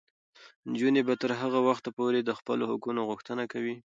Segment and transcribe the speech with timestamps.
[0.69, 3.75] نجونې به تر هغه وخته پورې د خپلو حقونو غوښتنه کوي.